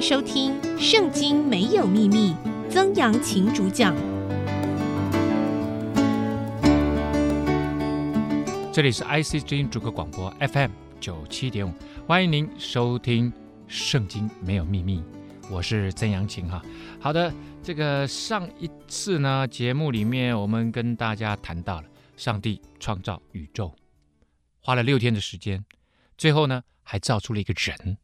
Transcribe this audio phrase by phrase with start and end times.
[0.00, 2.32] 收听《圣经没有秘密》，
[2.70, 3.94] 曾阳晴主讲。
[8.72, 11.72] 这里是 IC 之音主客广播 FM 九七点五，
[12.06, 13.32] 欢迎您收听
[13.66, 15.00] 《圣经没有秘密》，
[15.50, 16.62] 我是曾阳晴哈。
[17.00, 23.74] 好的，这个上一次呢节目里面，我们跟大家谈到了上帝创造宇宙，
[24.60, 25.64] 花了六天的时间，
[26.16, 27.98] 最后呢还造出了一个人。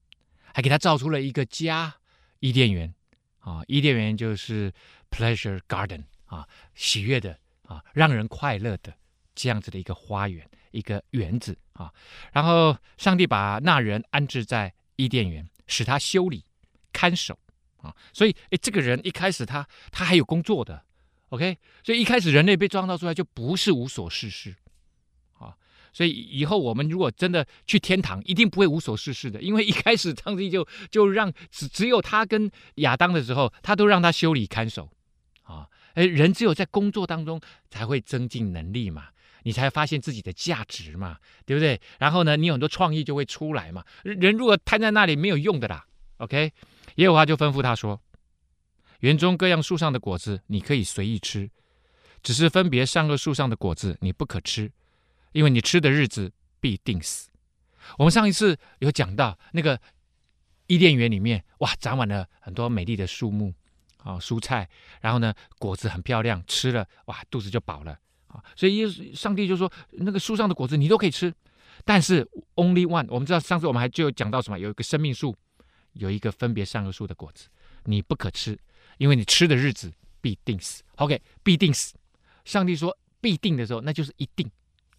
[0.55, 1.97] 还给他造出了一个家，
[2.39, 2.95] 伊甸园
[3.41, 4.73] 啊，伊甸园就是
[5.11, 8.95] pleasure garden 啊，喜悦的啊，让人快乐的
[9.35, 11.93] 这样子的一个花园，一个园子啊。
[12.33, 16.45] 然后上帝把那人安置在伊甸园，使他修理、
[16.93, 17.37] 看守
[17.79, 17.95] 啊。
[18.13, 20.85] 所以，诶，这个人一开始他他还有工作的
[21.31, 21.59] ，OK。
[21.83, 24.55] 所以一开始人类被创造出来就不是无所事事。
[25.95, 34.91] 所以以后我们如果真的去天堂，一定不会无所事事的，因为一开始上帝就就让只只有他跟亚当的时候，他都让他修理看守，
[35.45, 39.07] 啊，哎，人只有在工作当中才会增进能力嘛，
[39.45, 41.81] 你才发现自己的价值嘛，对不对？
[42.01, 43.85] 然后呢，你有很多创意就会出来嘛。
[44.03, 45.87] 人如果瘫在那里没有用的啦
[46.17, 46.53] ，OK，
[46.97, 48.01] 耶和华就吩咐他说：
[48.99, 51.49] 园中各样树上的果子你可以随意吃，
[52.21, 54.73] 只是分别善恶树上的果子你不可吃。
[55.35, 57.29] 因为你吃的日子必定死。
[57.99, 59.79] 我们上一次有讲到那个
[60.69, 63.53] 伊甸园里面，哇，长满了很多美丽的树木
[63.99, 64.67] 啊，蔬菜，
[65.01, 68.43] 然后呢，果子很漂亮，吃了哇，肚子就饱了啊。
[68.57, 71.35] 所以上帝就说，那个树上的果子你都可以吃，
[71.85, 72.25] 但是
[72.55, 73.07] only one。
[73.11, 75.37] 我们知道上次我们还就讲到什么，有一个生命树，
[75.95, 77.49] 有一个分别善恶树的果子，
[77.85, 78.59] 你不可吃，
[78.99, 80.83] 因为你吃的日子必定死。
[80.97, 81.95] OK，必定死。
[82.45, 84.51] 上帝说必定的时候，那就是一定。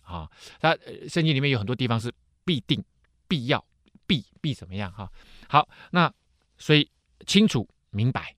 [0.06, 0.78] 啊，它
[1.10, 2.84] 圣经里面有很多地方是必定、
[3.28, 3.64] 必要、
[4.08, 5.12] 必必怎么样哈？
[5.50, 6.12] 好，那
[6.58, 6.90] 所以
[7.26, 8.34] 清楚明白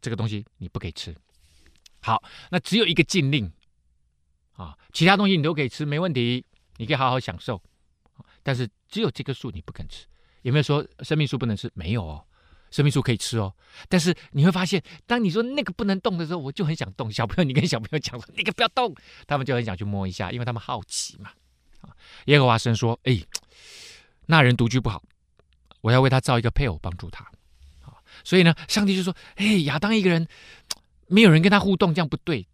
[0.00, 1.14] 这个东西你不可以吃。
[2.02, 3.52] 好，那只有一个禁令
[4.52, 6.44] 啊，其他东西你都可以吃，没问题，
[6.78, 7.62] 你可以好好享受。
[8.42, 10.06] 但是只有这棵树你不肯吃。
[10.42, 11.70] 有没有说生命树不能吃？
[11.74, 12.26] 没有哦。
[12.70, 13.52] 生命树可以吃哦，
[13.88, 17.10] 但是你会发现，当你说那个不能动的时候，我就很想动。
[17.10, 18.94] 小朋友，你跟小朋友讲说 那个不要动，
[19.26, 21.30] 他们就很想去摸一下，因为他们好奇嘛。
[21.80, 21.90] 啊，
[22.26, 23.20] 耶和华神说：“哎，
[24.26, 25.02] 那人独居不好，
[25.80, 27.24] 我要为他造一个配偶帮助他。”
[27.82, 30.28] 啊，所以呢，上帝就说：“哎，亚当一个人
[31.08, 32.46] 没有人跟他互动，这样不对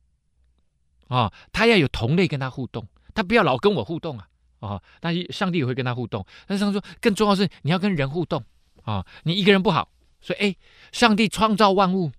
[1.08, 4.28] 啊，他要有同类跟他互动，他不要老跟我互动啊。
[4.60, 8.42] 啊，但是上帝也会跟他互动，但是上帝说更重要是你要跟人互动
[8.84, 9.90] 啊，你一个人不好。”
[10.20, 10.56] 所以，哎，
[10.92, 12.10] 上帝创造万物，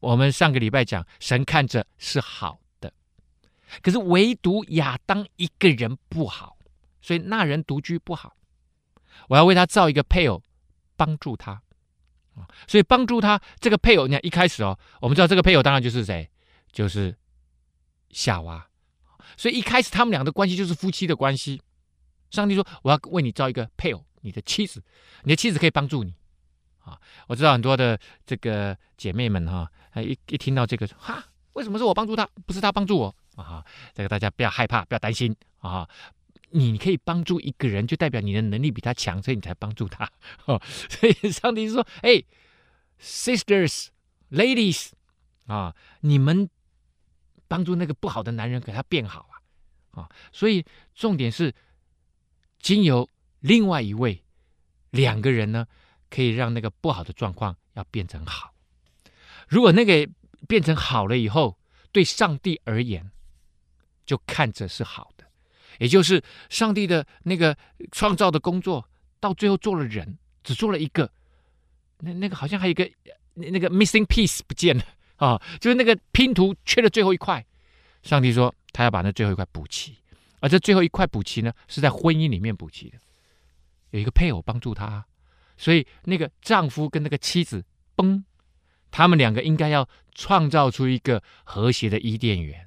[0.00, 2.92] 我们上个礼拜讲，神看着是好的，
[3.82, 6.58] 可是唯独亚当一个人不好，
[7.00, 8.36] 所以那人独居不好。
[9.28, 10.42] 我要为他造一个配偶，
[10.96, 11.62] 帮助他，
[12.66, 16.30] 所以帮助他这个配偶，你看一开始哦，我们知道这个配偶当然就是谁，
[16.70, 17.16] 就是
[18.10, 18.68] 夏娃。
[19.36, 21.60] 所以一开始他们俩的关系就是夫妻的关系。
[22.30, 24.82] 上帝说：“我要为你造一个配偶，你的妻子，
[25.24, 26.14] 你的妻子可以帮助你。”
[26.88, 31.22] 啊，我知道很多的这个姐妹们哈，一一听到这个哈，
[31.52, 33.62] 为什么是我帮助他，不是他帮助我啊？
[33.92, 35.86] 这个大家不要害怕，不要担心啊。
[36.50, 40.10] 你可以帮助一个人，就代表你的能力比他强，所以你才帮助他。
[40.46, 42.22] 哦，所以上帝说：“哎
[42.98, 43.88] ，sisters,
[44.30, 44.92] ladies，
[45.46, 46.48] 啊，你们
[47.48, 49.36] 帮助那个不好的男人，给他变好啊。”
[50.00, 51.54] 啊，所以重点是
[52.60, 53.06] 经由
[53.40, 54.22] 另外一位
[54.88, 55.66] 两个人呢。
[56.10, 58.54] 可以让那个不好的状况要变成好。
[59.48, 60.08] 如果那个
[60.46, 61.58] 变成好了以后，
[61.90, 63.10] 对上帝而言，
[64.04, 65.24] 就看着是好的，
[65.78, 67.56] 也就是上帝的那个
[67.90, 68.88] 创造的工作，
[69.20, 71.10] 到最后做了人，只做了一个，
[71.98, 72.90] 那那个好像还有一个
[73.34, 74.84] 那个 missing piece 不见了
[75.16, 77.44] 啊，就是那个拼图缺了最后一块。
[78.02, 79.96] 上帝说他要把那最后一块补齐，
[80.40, 82.98] 而这最后一块补齐呢，是在婚姻里面补齐的，
[83.90, 85.04] 有一个配偶帮助他。
[85.58, 87.62] 所以，那个丈夫跟那个妻子，
[87.94, 88.24] 崩，
[88.90, 92.66] 他们两个应该要创造出一个和谐的伊甸园。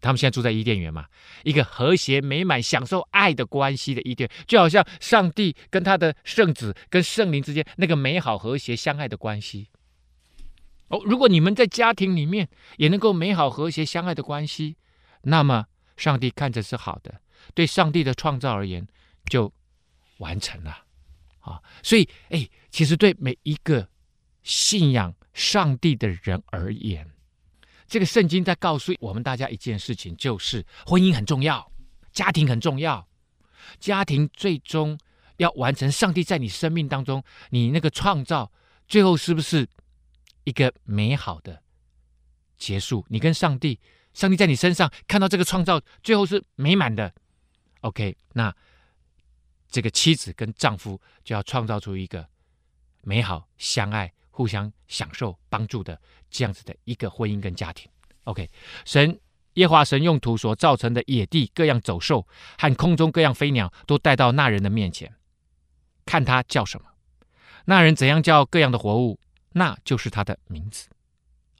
[0.00, 1.06] 他们现在住在伊甸园嘛，
[1.44, 9.68] 一个和谐美满、享受爱的关系的伊甸，就好像上帝跟他的圣子跟圣灵之间那个美好、和谐、相爱的关系。
[10.88, 14.76] 哦，如果你们在家庭里面也能够美好、和谐、相爱的关系，
[15.22, 15.66] 那么
[15.96, 17.20] 上帝看着是好的，
[17.54, 18.86] 对上帝的创造而言
[19.26, 19.52] 就
[20.18, 20.83] 完成了。
[21.44, 23.86] 啊，所以，哎，其实对每一个
[24.42, 27.08] 信仰上帝的人而言，
[27.86, 31.70] 这个圣经在告诉我们大家一件事情，就是婚姻很重要，
[32.12, 33.06] 家庭很重要，
[33.78, 34.98] 家庭最终
[35.36, 38.50] 要完成上帝在你生命当中，你那个创造
[38.88, 39.68] 最后是不是
[40.44, 41.62] 一个美好的
[42.56, 43.04] 结束？
[43.08, 43.78] 你跟上帝，
[44.14, 47.12] 上帝在你身上看到这个创造，最后是美满的。
[47.80, 48.54] OK，那
[49.74, 52.24] 这个妻子跟丈夫就要创造出一个
[53.02, 56.00] 美好、相爱、互相享受、帮助的
[56.30, 57.90] 这样子的一个婚姻跟家庭。
[58.22, 58.48] OK，
[58.84, 59.18] 神
[59.54, 62.24] 耶和华神用土所造成的野地各样走兽
[62.56, 65.12] 和空中各样飞鸟都带到那人的面前，
[66.06, 66.86] 看他叫什么。
[67.64, 69.18] 那人怎样叫各样的活物，
[69.54, 70.88] 那就是他的名字。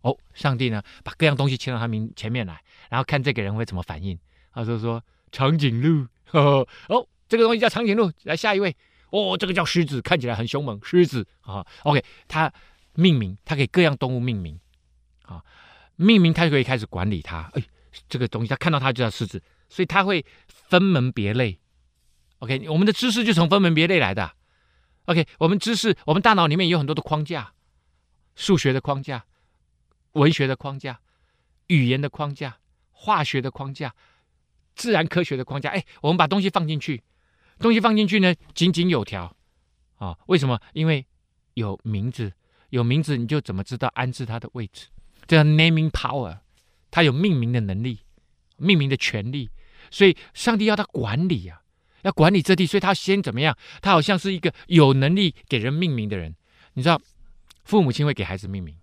[0.02, 4.16] 哦，上帝呢，把各样东西牵到他名前面来，然后看这个人会怎么反应。
[4.52, 5.02] 他说说
[5.32, 8.10] 长颈鹿呵呵， 哦，这个东西叫长颈鹿。
[8.24, 8.76] 来下一位，
[9.10, 11.66] 哦，这个叫狮子，看起来很凶猛，狮子啊。
[11.82, 12.52] OK，它
[12.94, 14.58] 命名，它给各样动物命名
[15.22, 15.42] 啊，
[15.96, 17.50] 命名它就可以开始管理它。
[17.54, 17.62] 哎，
[18.08, 21.58] 这个东西它看到它就叫狮子，所以它会分门别类。
[22.38, 24.32] OK，我们的知识就从分门别类来的。
[25.06, 27.52] OK，我们知识，我们大脑里面有很多的框架，
[28.34, 29.24] 数学的框架、
[30.12, 31.00] 文学的框架、
[31.68, 32.58] 语言的框架、
[32.90, 33.94] 化学的框架、
[34.74, 35.70] 自然科学的框架。
[35.70, 37.02] 哎，我们把东西放进去，
[37.58, 39.36] 东西放进去呢，井井有条
[39.96, 40.16] 啊。
[40.26, 40.60] 为什么？
[40.72, 41.06] 因为
[41.54, 42.32] 有名字，
[42.70, 44.88] 有名字你就怎么知道安置它的位置？
[45.26, 46.38] 这叫 naming power，
[46.90, 48.00] 它有命名的能力，
[48.56, 49.50] 命名的权利。
[49.90, 51.60] 所以上帝要他管理、啊。
[52.02, 53.56] 要管理这地，所以他先怎么样？
[53.80, 56.36] 他好像是一个有能力给人命名的人。
[56.74, 57.00] 你知道，
[57.64, 58.76] 父母亲会给孩子命名。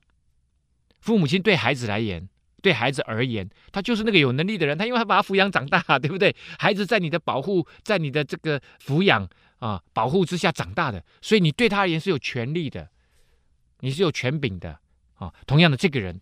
[0.99, 2.27] 父母亲对孩子来言，
[2.61, 4.77] 对孩子而言，他就是那个有能力的人。
[4.77, 6.35] 他因为他把他抚养长大， 对不对？
[6.59, 9.27] 孩子在你的保护，在你的这个抚养
[9.59, 12.89] 啊保护之下长大的，所以你对他而言是有权利的，
[13.79, 14.79] 你是有权柄的
[15.15, 15.33] 啊。
[15.45, 16.19] 同样的，这个人，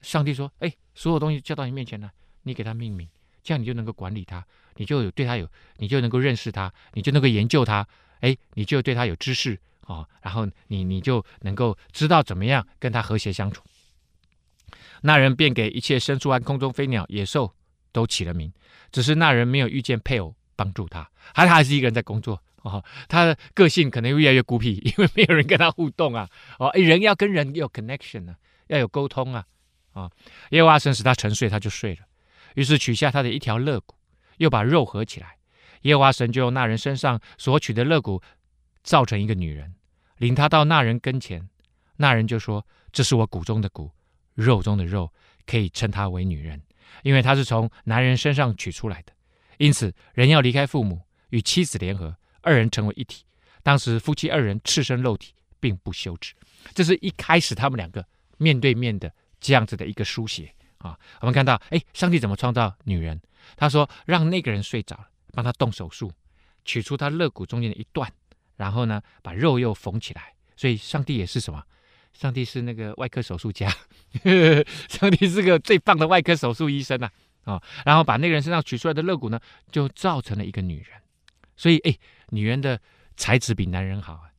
[0.00, 2.10] 上帝说：“哎，所有东西交到你面前来，
[2.42, 3.08] 你给他命名。”
[3.42, 4.46] 这样你就能够管理他，
[4.76, 7.84] 你就有对他有，你就能够认识他，你就能够研究他，
[8.20, 13.64] 哎，你就对他有知识啊、然后你你就能够知道怎么样跟他和谐相处。
[15.02, 17.54] 那人便给一切牲畜和空中飞鸟、野兽
[17.92, 18.52] 都起了名，
[18.90, 26.28] 只是那人没有遇见配偶帮助他，还他还是一个人在工作哦，他的个性可能越来越孤僻，因为没有人跟他互动啊，
[26.58, 28.36] 哦，人要跟人有 connection 啊，
[28.68, 29.44] 要有沟通啊，
[29.92, 30.12] 啊、哦，
[30.50, 32.00] 耶和华神使他沉睡，他就睡了。
[32.54, 33.96] 于是取下他的一条肋骨，
[34.36, 35.36] 又把肉合起来。
[35.82, 38.22] 耶和华神就用那人身上所取的肋骨，
[38.84, 39.74] 造成一个女人，
[40.18, 41.48] 领他到那人跟前。
[41.96, 43.90] 那人就说：“这是我骨中的骨，
[44.34, 45.12] 肉中的肉，
[45.46, 46.60] 可以称她为女人，
[47.02, 49.12] 因为她是从男人身上取出来的。
[49.58, 51.00] 因此，人要离开父母，
[51.30, 53.24] 与妻子联合，二人成为一体。
[53.62, 56.34] 当时夫妻二人赤身露体，并不羞耻。
[56.74, 58.04] 这是一开始他们两个
[58.38, 63.20] 面对面的这样子的一个书写。”啊，我们看到，哎，上帝怎么创造女人？
[63.56, 66.10] 他说让那个人睡着了，帮他动手术，
[66.64, 68.10] 取出他肋骨中间的一段，
[68.56, 70.34] 然后呢，把肉又缝起来。
[70.56, 71.62] 所以，上帝也是什么？
[72.12, 73.68] 上帝是那个外科手术家，
[74.88, 77.10] 上帝是个最棒的外科手术医生呐！
[77.44, 80.86] 啊，然后把那个人身上取出来的肋骨呢，就造成了一个女人。
[81.56, 81.96] 所以，哎，
[82.28, 82.80] 女人的
[83.16, 84.30] 材质比男人好啊，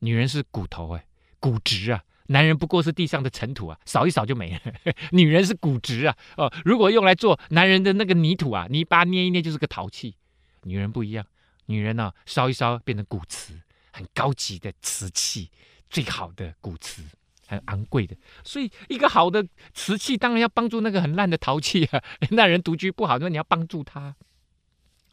[0.00, 1.06] 女人是骨头哎，
[1.40, 2.04] 骨质啊。
[2.28, 4.60] 男人不过是地上的尘土啊，扫一扫就没了。
[5.12, 10.16] 女人是骨质啊，哦，如果用来做男人的那个泥土啊，泥巴捏一捏就是个陶器。
[10.62, 11.26] 女人不一样，
[11.66, 13.60] 女人呢、啊，烧一烧变成骨瓷，
[13.92, 15.50] 很高级的瓷器，
[15.94, 17.02] 最好的骨瓷，
[17.46, 18.14] 很昂贵的。
[18.42, 22.02] 所以一个好的瓷器当然要帮助那个很烂的陶器啊。
[22.32, 24.14] 那人独居不好，那你要帮助他。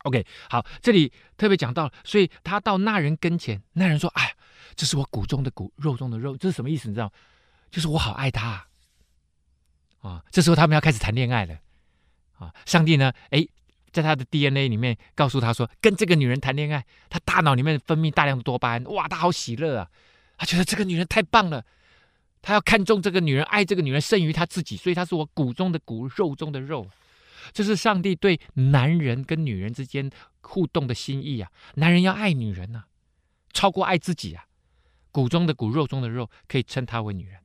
[0.03, 4.35] OK，好，这里特别讲到，所以他到那人跟前，那人说：“哎。”
[4.73, 6.87] 这是我骨中的骨，肉中的肉，这是什么意思？
[6.87, 7.11] 你知道吗？
[7.69, 8.67] 就是我好爱他
[9.99, 10.23] 啊！
[10.31, 11.59] 这时候他们要开始谈恋爱了
[12.39, 12.53] 啊！
[12.65, 13.11] 上帝呢？
[13.31, 13.45] 哎，
[13.91, 19.89] 在他的 DNA 里面告诉他说，跟这个女人谈恋爱，他大脑里面分泌大量的多巴胺，哇，他好喜乐啊！
[20.41, 21.63] 他觉得这个女人太棒了，
[22.41, 26.89] 他要看重这个女人，爱这个女人胜于他自己，所以他是我骨中的骨，肉中的肉。
[27.53, 30.09] 这是上帝对男人跟女人之间
[30.41, 31.51] 互动的心意啊！
[31.75, 32.87] 男人要爱女人啊，
[33.53, 34.43] 超过爱自己啊！
[35.11, 37.37] 骨中的骨，肉中的肉，可以称她为女人，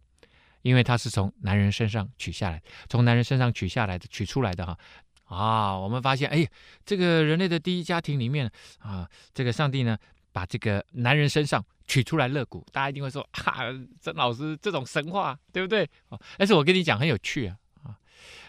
[0.63, 4.79] 因为她是从男人身上取下来，从男人身上取下来的，取出来的哈
[5.25, 5.79] 啊！
[5.79, 6.49] 我们发现，哎，
[6.87, 9.99] 这个人类的第一家庭里面啊，这个上帝呢，
[10.37, 15.89] 把这个男人身上取出来肋骨，大家一定会说，哈、啊，曾老师这种神话对不对？
[16.37, 17.97] 但是我跟你讲很有趣啊啊，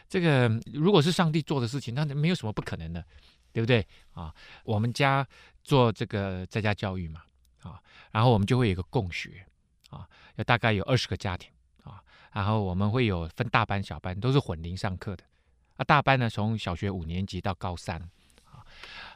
[0.09, 3.01] 这个如果是上帝做的事情，那没有什么不可能的，
[3.53, 4.35] 对不对啊？
[4.65, 5.25] 我们家
[5.63, 7.21] 做这个在家教育嘛。
[7.63, 9.45] 啊，然后我们就会有一个共学，
[9.89, 11.49] 啊，有大概有二十个家庭，
[11.83, 12.03] 啊，
[12.33, 15.23] 然后我们会有分大班、小班，都是混龄上课的，
[15.77, 17.99] 啊，大班呢从小学五年级到高三，
[18.43, 18.63] 啊，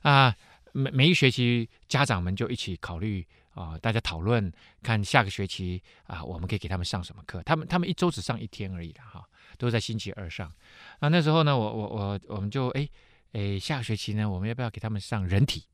[0.01, 0.35] 啊，
[0.73, 4.51] 每每一学期家长们就一起考虑啊，大家讨论
[4.81, 7.41] 看下个学期啊，我们可以给他们上什么课。
[7.43, 10.51] 他们他们一周只上一天而已的哈，都在星期二上。
[10.99, 12.87] 那那时候呢，我我我我们就哎
[13.33, 15.65] 哎，下个学期呢，我们要不要给他们上人体？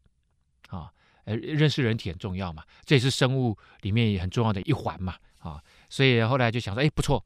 [0.69, 0.91] 啊，
[1.25, 7.23] 呃，认识人体很重要嘛，这也是生物里面也很重要的一环嘛，啊，所以后来就想说，哎，不错。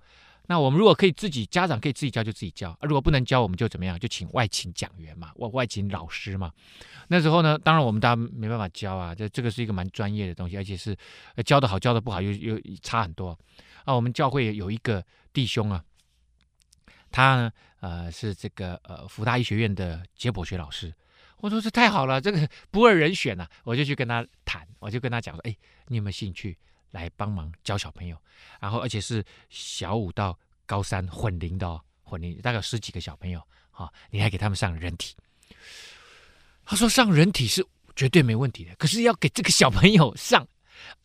[0.52, 3.98] 那我们如果可以自己家长可以自己教就自己教，如果不能教我们就怎么样？
[3.98, 6.52] 就请外请讲员嘛，外外请老师嘛。
[7.08, 10.94] 那时候呢，当然我们大家没办法教啊，这这个是一个蛮专业的东西，而且是
[11.46, 13.30] 教的好教的不好又又差很多
[13.86, 13.96] 啊。
[13.96, 15.82] 我们教会有一个弟兄啊，
[17.10, 20.94] 他呢呃是这个呃福大医学院的解剖学老师，
[21.38, 25.56] 我说这太好了，这个不二人选呐、啊，我就去跟他谈，我就跟他讲说，哎，
[25.88, 26.58] 你有没有兴趣？
[26.92, 28.16] 来帮忙教小朋友，
[28.60, 35.16] 然后而且是小五到高三混龄的哦，混龄大概十几个小朋友，哈、你还给他们上人体。
[36.64, 40.48] 他说上人体是绝对没问题的，可是要给这个小朋友上，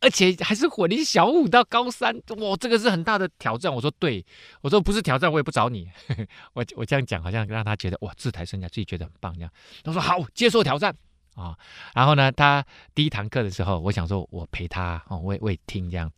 [0.00, 3.75] 而且还是混龄小五到高三，哇，这个是很大的挑战。
[3.75, 4.25] 我说对，
[4.61, 5.90] 我说不是挑战，我也不找你。
[6.55, 9.50] 我我这样讲好像让他觉得哇，自抬身价，自己觉得很棒这样。
[9.83, 10.95] 他说好，接受挑战。
[11.37, 11.55] 啊、
[11.95, 12.64] 然后呢，他
[12.95, 16.11] 第一堂课的时候，我想说，我陪他哦，我也我也听这样，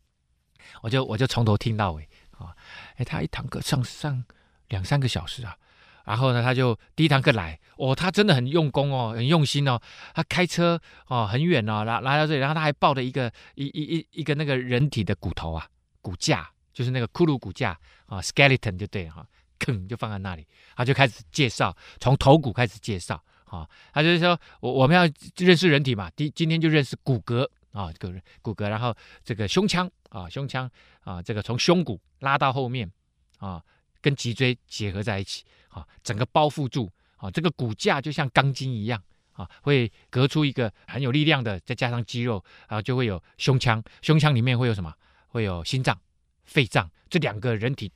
[0.81, 2.09] 我就我就从头听到尾
[2.39, 2.55] 啊。
[2.95, 4.25] 哎、他一堂课上上
[4.69, 5.57] 两三个小时啊，
[6.05, 9.81] 然后呢，他就第一堂课来，哦，他真的很用功哦，很用心哦，
[10.15, 15.67] 他开车哦很远哦，来来到这里，然后他还抱着一个一一一一个那个人体的骨头啊，
[16.01, 19.27] 骨架，就是那个骷髅骨架啊，skeleton 就对了哈，
[19.59, 20.47] 吭就放在那里，
[20.77, 23.21] 他就开始介绍，从头骨开始介绍。
[23.49, 25.03] 啊，他就是说，我我们要
[25.37, 32.91] 认识人体嘛，第今天就认识骨骼啊，这个骨骼，然后这个胸腔啊，胸腔啊，这个从胸骨拉到后面
[33.39, 33.63] 啊，
[34.01, 39.03] 跟脊椎结合在一起啊，整个包覆住啊，这个骨架就像钢筋一样
[39.33, 44.95] 啊，会隔出一个很有力量的，再加上肌肉然啊，就会有胸腔，胸腔里面会有什么？
[45.29, 45.99] 会有心脏、
[46.45, 47.93] 肺脏这两个人体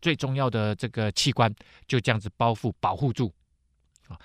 [0.00, 1.52] 最重要的这个器官，
[1.86, 3.32] 就这样子包覆保护住。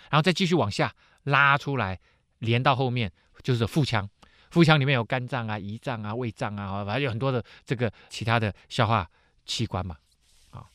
[0.10, 2.00] 然后再继续往下拉出来，
[2.40, 3.12] 连到后面
[3.44, 4.10] 就是腹腔，
[4.52, 9.10] 腹腔里面有肝脏啊、胰脏啊、胃脏啊，反正有很多的这个其他的消化
[9.46, 9.98] 器官嘛，
[10.52, 10.66] 啊，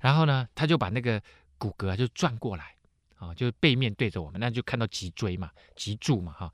[0.00, 1.20] 然后呢，他就把那个
[1.58, 2.74] 骨骼就转过来，
[3.16, 6.52] 啊，就是背面对着我们，那就看到脊椎嘛、脊柱嘛，哈。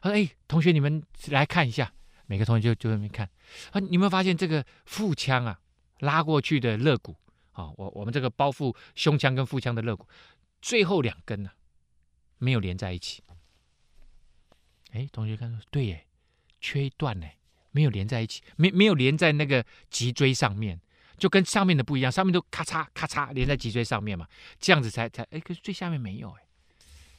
[0.00, 1.90] 他说：“哎，同学，你们来看一下，
[2.26, 3.26] 每个同学就就在那边看，
[3.72, 5.58] 啊，你有没有发现这个腹腔啊，
[6.00, 7.16] 拉过去的肋骨，
[7.52, 10.06] 啊，我我们这个包覆胸腔跟腹腔的肋骨。”
[10.64, 11.50] 最后两根呢，
[12.38, 13.22] 没有连在一起。
[14.92, 16.06] 哎，同学看说对耶，
[16.58, 17.26] 缺一段呢，
[17.70, 20.80] 没有连在一起，没没有连在那个脊椎上面，
[21.18, 24.26] 就跟上面的不一样，上面都咔嚓咔嚓连在脊椎上面嘛，
[24.58, 26.46] 这样子才才哎，可是最下面没有哎，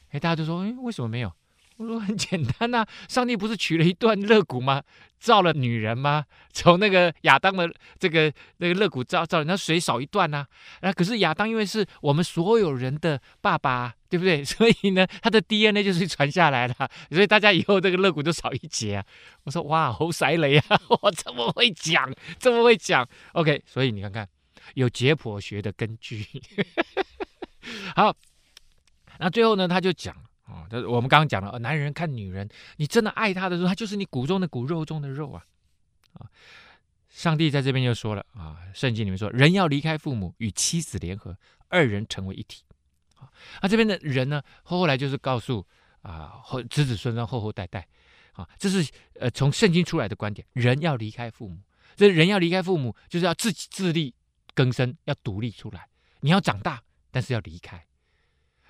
[0.08, 1.32] 哎，大家都说哎，为什么没有？
[1.76, 4.82] 我说很简单呐、上帝不是取了一段肋骨吗？
[5.18, 6.24] 造了女人吗？
[6.52, 10.46] 从那个亚当的这个那个肋骨造造，那谁少一段呢、
[10.80, 10.88] 啊？
[10.88, 14.44] 啊，可是亚当因为是我们所有人的爸爸，对不对？
[14.44, 16.74] 所以呢，他的 DNA 就是传下来了，
[17.10, 19.04] 所以大家以后这个肋骨都少一节啊。
[19.44, 20.64] 我说哇，好犀利啊！
[21.02, 23.06] 我这么会讲，这么会讲。
[23.32, 24.26] OK，所以你看看，
[24.74, 26.26] 有解剖学的根据。
[27.94, 28.14] 好，
[29.18, 30.14] 那最后呢，他就讲。
[30.46, 35.44] 啊，这我们刚刚讲了，男人看女人，你真的爱他的时候，他就是你骨中的骨，肉中的肉啊！
[36.12, 36.30] 啊，
[37.08, 41.36] 上帝在这边就说了啊，圣经里面说，人要离开父母，与妻子联合，
[41.68, 42.62] 二人成为一体。
[43.16, 45.66] 啊，那这边的人呢，后来就是告诉
[46.02, 47.88] 啊子子孙孙后后代代，
[48.32, 48.88] 啊，这是
[49.18, 51.58] 呃从圣经出来的观点，人要离开父母，
[51.96, 54.14] 这人要离开父母，就是要自己自力
[54.54, 55.88] 更生，要独立出来，
[56.20, 57.85] 你要长大，但是要离开。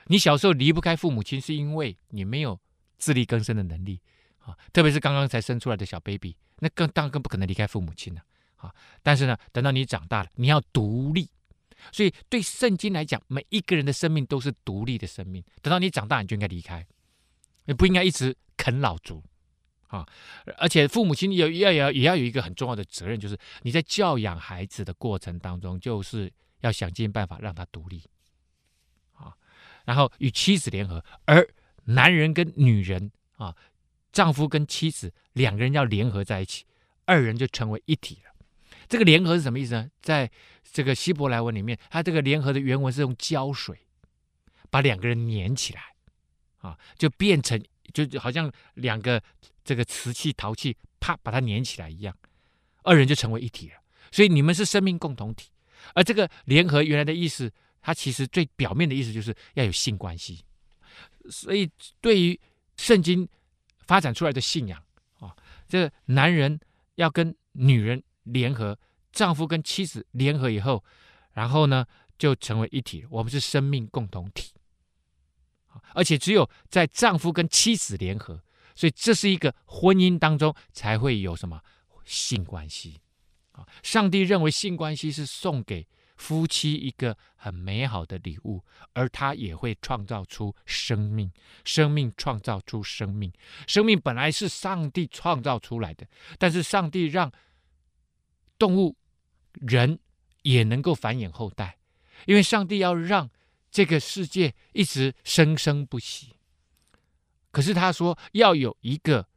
[0.06, 2.58] 你小时候离不开父母亲，是因为你没有
[2.98, 4.00] 自力更生的能力
[4.38, 8.22] 啊，特别是刚刚才生出来的小 baby，那更当然更不可能离开父母亲了
[8.56, 8.72] 啊。
[9.02, 11.28] 但是呢，等到你长大了，你要独立，
[11.90, 15.42] 所以对圣经来讲，每一个人的生命都是独立的生命。
[15.60, 16.86] 等到你长大，你就应该离开，
[17.64, 19.22] 你不应该一直啃老族
[19.88, 20.06] 啊。
[20.56, 28.02] 而且父母亲有要要也要有一个很重要的责任，就是你在教养孩子的过程当中，就是要想尽办法让他独立。
[29.87, 31.49] 然后与妻子联合，而
[31.85, 33.57] 男人跟女人啊，
[34.12, 36.66] 丈夫跟妻子两个人要联合在一起，
[37.05, 38.35] 二人就成为一体了。
[38.88, 39.88] 这个联合是什么意思呢？
[40.02, 40.28] 在
[40.73, 43.78] 这个希伯来文里面，它这个联合的原文是用胶水
[44.71, 45.83] 把两个人粘起来，
[46.59, 47.62] 啊，就变成
[47.95, 49.23] 就好像两个
[49.64, 52.12] 这个瓷器陶器，啪把它粘起来一样，
[52.83, 53.75] 二人就成为一体了。
[54.11, 55.50] 所以你们是生命共同体，
[55.95, 57.52] 而这个联合原来的意思。
[57.87, 60.45] 它其实最表面的意思就是要有性关系，
[61.31, 62.40] 所以对于
[62.76, 63.28] 圣经
[63.87, 64.83] 发展出来的信仰
[65.21, 65.33] 啊，
[65.69, 66.59] 这男人
[66.97, 68.76] 要跟女人联合，
[69.12, 70.83] 丈夫跟妻子联合以后，
[71.35, 71.87] 然后呢
[72.19, 74.52] 就成为一体，我们是生命共同体。
[75.95, 78.43] 而且只有在丈夫跟妻子联合，
[78.75, 81.62] 所以这是一个婚姻当中才会有什么
[82.05, 83.00] 性关系
[83.52, 83.64] 啊？
[83.85, 91.30] 上帝认为性关系是送给夫妻一个很美好的礼物，而他也会创造出生命，
[91.64, 93.32] 生命创造出生命，
[93.66, 96.06] 生命本来是上帝创造出来的，
[96.38, 97.30] 但是上帝让
[98.58, 98.96] 动物、
[99.52, 99.99] 人
[100.42, 101.78] 也能够繁衍后代，
[102.25, 103.30] 因为上帝要让
[103.70, 106.35] 这个世界一直生生不息。
[107.50, 109.28] 可是他说要有一个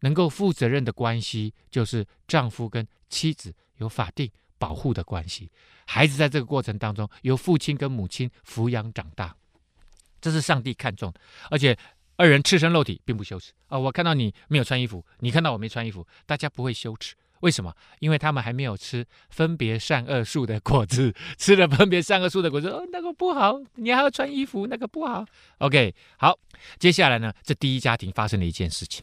[0.00, 4.30] 能够负责任的关系，就是丈夫跟妻子有法定
[4.60, 5.50] 保护的关系。
[5.86, 9.34] 孩子在这个过程当中，由父亲跟母亲抚养长大，
[10.20, 11.20] 这是上帝看重的。
[11.50, 11.76] 而且
[12.16, 13.76] 二人赤身露体，并不羞耻啊！
[13.76, 17.16] 我看到你没有穿衣服，你看到我没穿衣服，大家不会羞耻。
[17.40, 17.74] 为什么？
[18.00, 25.24] 因为他们还没有吃分别善恶树的果子， 吃了分别善恶树的果子，哦，那个不好，你还要穿衣服，那个不好。
[25.58, 26.38] OK，好，
[26.78, 29.02] 接下来呢，这第一家庭发生了一件事情，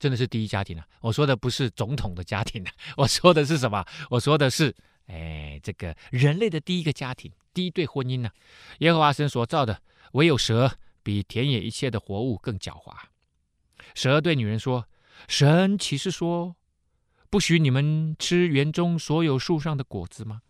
[0.00, 0.84] 真的是第一家庭啊！
[1.00, 3.84] 我说的不是总统的家庭啊，我说的是什么？
[4.10, 4.74] 我说的是。
[5.06, 8.30] 哎，这个人类的第一个家庭，第一对婚姻呢、
[8.78, 9.82] 耶和华神所造的，
[10.12, 12.96] 唯有蛇比田野一切的活物更狡猾。
[13.94, 14.88] 蛇对女人说
[15.28, 16.56] ：“神岂是说
[17.28, 20.40] 不许你们吃园中所有树上的果子吗？”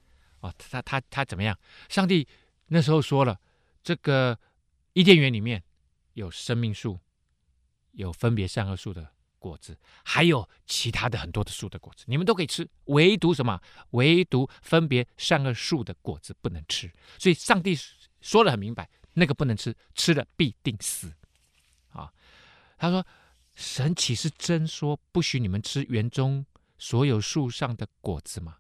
[0.40, 1.58] 哦，他他他怎么样？
[1.88, 2.28] 上帝
[2.68, 3.40] 那时候说了，
[3.82, 4.38] 这个
[4.92, 5.64] 伊甸园里面
[6.12, 7.00] 有生命树，
[7.92, 9.13] 有分别善恶树的。
[9.44, 13.60] 果子还有其他的很多的树的果子，你们都可以吃，唯独什么？
[13.90, 16.90] 唯独分别善恶树的果子不能吃。
[17.18, 17.76] 所以上帝
[18.22, 21.12] 说得很明白，那个不能吃，吃了必定死。
[21.90, 22.10] 啊，
[22.78, 23.06] 他说
[23.54, 26.46] ：“神岂是真说不许你们吃园中
[26.78, 28.56] 所有树上的果子吗？”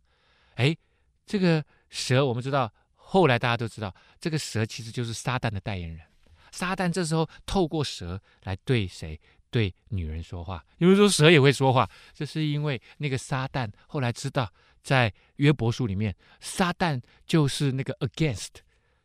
[0.56, 0.76] 哎，
[1.24, 6.06] 这个蛇我们知道，后来大家都知道，这个蛇其实就是撒旦的代言人。
[6.52, 9.18] 撒旦这时候透过蛇来对谁？
[9.54, 18.48] 对女人说话，有人说蛇也会说话，这是因为那个撒旦后来知道，在约伯书里面，撒旦就是那个 against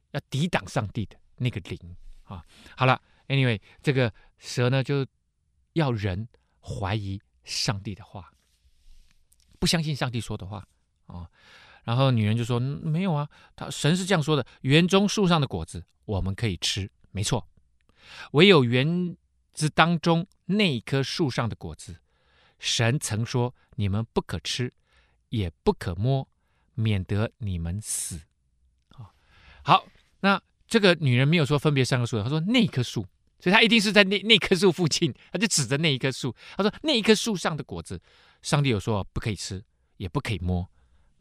[0.10, 2.44] 要抵挡上帝的那个灵啊。
[2.76, 5.06] 好了，anyway，这个蛇呢就
[5.74, 6.28] 要人
[6.62, 8.34] 怀疑上帝的话，
[9.60, 10.68] 不相信上帝说的话
[11.06, 11.30] 啊。
[11.84, 17.48] 然后女人就说：“没有啊，他神是这样说的，园中树上的果子我们可以吃，没错，
[18.32, 19.16] 唯有园。”
[19.60, 21.98] 子当中那一棵树上的果子，
[22.60, 24.72] 神曾说：“你们不可吃，
[25.28, 26.26] 也不可摸，
[26.76, 28.22] 免得你们死。”
[28.96, 29.12] 啊，
[29.62, 29.86] 好，
[30.22, 33.06] 那这个女人没有说分别三个树，她说那棵树，
[33.42, 38.02] 所以她一定是在那那棵树附近，她就指着那一棵树，她说那一棵树上的果子，
[38.42, 39.62] 上帝有说不可以吃，
[39.98, 40.70] 也不可以摸，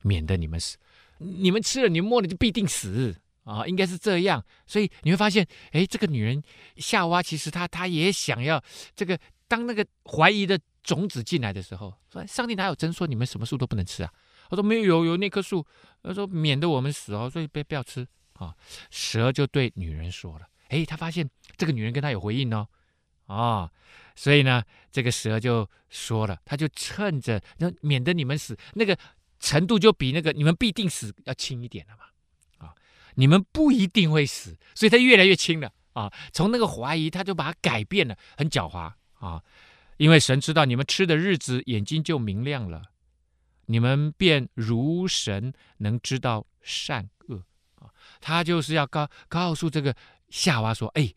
[0.03, 0.79] 免得你们死。
[1.19, 3.17] 你们吃了，你摸了就必定死。
[3.49, 6.43] 啊，应该是这样，所以你会发现，哎，这个女人
[6.77, 8.63] 夏娃其实她她也想要
[8.95, 14.13] 这个，当那个怀疑的种子进来的时候，说上帝哪有真说你们什么树都不能吃啊？
[14.51, 15.67] 他说没有，有有那棵树，
[16.03, 18.55] 他说免得我们死哦，所以别不要吃啊。
[18.91, 22.69] 蛇就对女人说了，哎，他发现这个女人跟他有回应哦，
[23.27, 23.71] 啊，
[24.15, 28.95] 所以呢，这个蛇就说了，他就趁着那免得你们死那个
[29.41, 32.05] 程度就比那个你们必定死要轻一点了嘛。
[33.19, 36.13] 你们不一定会死，所以他越来越轻了啊！
[36.33, 39.43] 从那个怀疑，他就把它改变了，很狡猾啊！
[39.97, 42.81] 因为神知道你们吃的日子，眼睛就明亮了，
[43.67, 47.43] 你们便如神能知道善恶
[47.81, 47.91] 啊！
[48.21, 49.97] 他就是要告告诉这个
[50.29, 51.13] 夏娃说：“哎，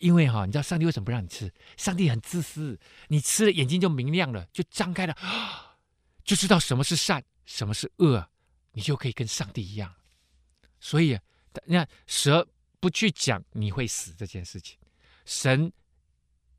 [0.00, 1.50] 因为哈，你知道上帝为什么不让你吃？
[1.78, 5.16] 上帝很自私，你吃了眼睛就明亮了，就张开了，
[6.22, 8.28] 就知道什么是善，什么是恶，
[8.72, 9.94] 你就可以跟上帝一样。
[10.80, 11.16] 所以。”
[11.66, 12.46] 你看蛇
[12.78, 14.78] 不去讲你会死这件事情，
[15.24, 15.70] 神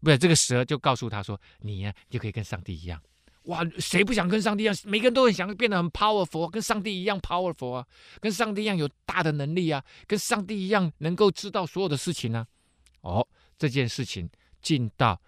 [0.01, 3.01] 不是这个蛇就告诉他说：“你呀、啊，就可以跟上帝一样。”
[3.43, 4.75] 哇，谁不想跟上帝一样？
[4.83, 7.87] 每个人都很想变得很 powerful，跟上帝一样 powerful 啊，
[8.19, 12.45] 跟上帝一样有大的能力啊，跟上帝一样能够知道所有的事情呢、
[12.99, 13.09] 啊。
[13.13, 14.29] 哦，这件事情
[14.61, 15.21] 进到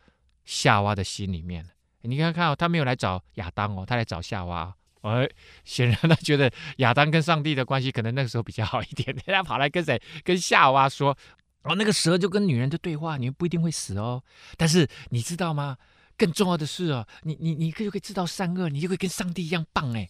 [0.44, 1.70] 夏娃的心里面了。
[2.02, 4.76] 你看看哦，他没有来找亚当哦，他来找夏娃。
[5.04, 5.30] 哎，
[5.64, 10.02] 显然他觉得亚当跟上帝的关系可能那个时候比较好一点，他跑来跟谁？
[10.24, 11.18] 跟夏娃说
[11.64, 14.24] ：“哦，那个蛇就跟女人的对话，你们不一定会死哦。
[14.58, 15.78] 但是你知道吗？
[16.18, 20.10] 更重要的是哦，你你你可以可以知道善恶，你就会跟上帝一样棒哎。”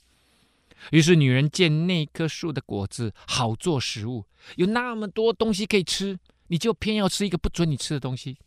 [0.92, 4.26] 于是女人见那棵树的果子好做食物，
[4.58, 8.38] 有那么多东西可以吃，你就偏要吃一个不准你吃的东西，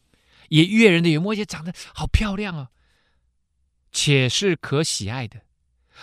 [0.51, 2.69] 也悦人的眼目，而且长得好漂亮哦。
[3.91, 5.41] 且是可喜爱的，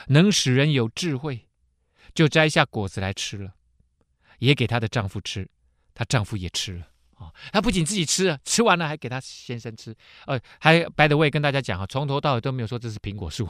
[0.08, 1.48] 能使人有智慧，
[2.14, 3.54] 就摘下果子来吃了，
[4.40, 5.50] 也给她的丈夫吃，
[5.94, 6.88] 她丈夫也吃了。
[7.54, 13.48] 他不仅自己吃，吃完了还给他先生吃，呃，还 by the way 跟大家讲啊，从头到尾都没有说这是苹果树，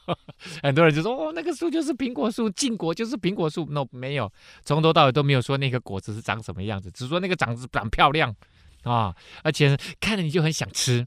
[0.62, 4.32] 很多人就说哦，那个树就是苹果树，禁果就是苹果树，no 没有，
[4.64, 8.34] 从头到尾都没有说那个果子是长什么样子，只说那个长子长漂亮
[8.84, 11.06] 啊，而且看着你就很想吃，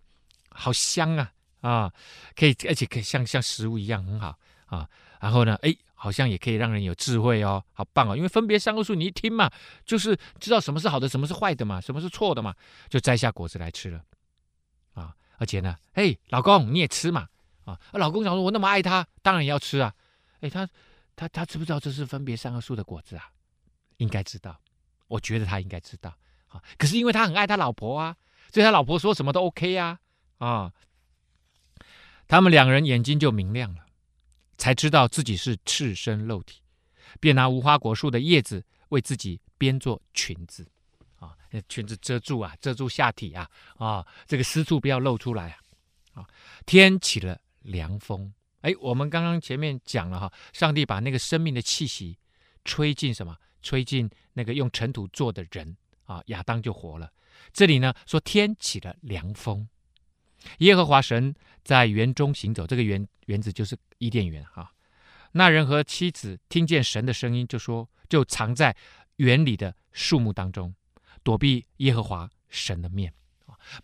[0.52, 1.94] 好香啊啊，
[2.36, 4.38] 可以而且可以像像食物一样很好
[4.76, 5.76] 啊，然后呢，哎。
[6.04, 8.18] 好像也可以让人有智慧哦，好棒哦！
[8.18, 9.50] 因为分别三个树，你一听嘛，
[9.86, 12.54] 就是知道什么是好的，什么是坏的嘛，什么是错的嘛，
[12.90, 14.04] 就摘下果子来吃了
[14.96, 15.16] 啊！
[15.38, 17.30] 而且呢，哎，老公你也吃嘛
[17.64, 17.80] 啊！
[17.94, 19.94] 老公想说，我那么爱他，当然也要吃啊！
[20.42, 20.68] 哎，他
[21.16, 23.32] 他他知不知道这是分别三个树的果子啊？
[23.96, 24.60] 应该知道，
[25.08, 26.14] 我觉得他应该知道
[26.50, 26.62] 啊。
[26.78, 28.14] 可是因为他很爱他老婆啊，
[28.52, 29.98] 所以他老婆说什么都 OK 呀
[30.40, 30.74] 啊，啊！
[32.28, 33.86] 他们两人眼睛就明亮了。
[34.64, 36.62] 才知道自己是赤身肉体，
[37.20, 40.66] 便拿无花果树的叶子为自己编做裙子，
[41.20, 41.36] 啊，
[41.68, 43.46] 裙子遮住啊，遮住下体啊，
[43.76, 45.50] 啊，这个私处不要露出来
[46.14, 46.28] 啊，啊，
[46.66, 52.18] 天起了凉风，哎，我们刚刚前面讲了哈，上帝把那个生命的气息
[52.64, 53.36] 吹进什么？
[53.62, 57.12] 吹进那个用尘土做的人啊，亚当就活了。
[57.52, 59.68] 这里呢说天起了凉风。
[60.60, 64.72] 耶和华神在园中行走，这个园园子就是伊甸园哈。
[65.32, 68.76] 那人和妻子听见神的声音，就说就藏在
[69.16, 70.76] 园里的树木当中，
[71.24, 73.14] 躲避耶和华神的面。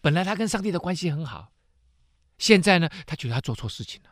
[0.01, 1.51] 本来他跟上帝的关系很好，
[2.37, 4.09] 现在呢，他觉得他做错事情了。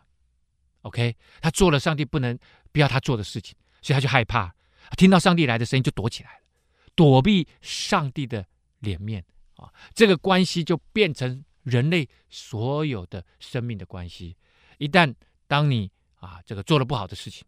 [0.82, 2.40] OK，他做了上帝不能
[2.72, 4.56] 不要他做的事情，所以他就害怕，
[4.98, 6.46] 听到上帝来的声音就躲起来了，
[6.96, 8.48] 躲避上帝的
[8.80, 9.24] 脸面
[9.58, 9.72] 啊。
[9.94, 11.44] 这个关系就变成。
[11.68, 14.38] 人类所有的生命的关系，
[14.78, 15.14] 一旦
[15.48, 17.46] 当你啊这个做了不好的事情，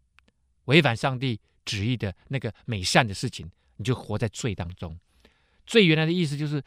[0.66, 4.98] 违反上帝旨意的那个美善的事情，你就活在罪当中。
[5.66, 6.62] 罪原来的意思就是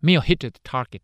[0.00, 1.02] 没有 hit the target，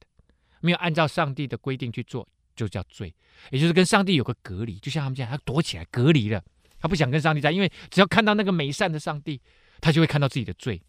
[0.61, 3.15] 没有按照上帝的规定去做，就叫罪。
[3.51, 6.43] 也就是跟上帝有个隔离，就像他们这样，他躲起来隔离了，
[6.81, 9.41] 他不想跟上帝在，因为只要看到那个美善的上帝，
[9.81, 10.83] 他就会看到自己的罪。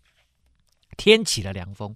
[0.95, 1.95] 天起了凉风，